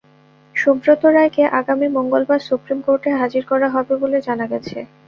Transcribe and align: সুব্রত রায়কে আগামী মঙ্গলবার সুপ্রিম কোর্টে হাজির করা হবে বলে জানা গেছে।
সুব্রত 0.55 1.01
রায়কে 1.15 1.43
আগামী 1.59 1.87
মঙ্গলবার 1.97 2.39
সুপ্রিম 2.47 2.79
কোর্টে 2.85 3.09
হাজির 3.21 3.43
করা 3.51 3.67
হবে 3.75 3.93
বলে 4.01 4.17
জানা 4.27 4.45
গেছে। 4.51 4.77